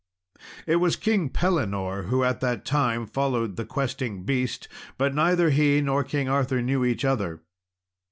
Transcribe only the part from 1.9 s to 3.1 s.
who at that time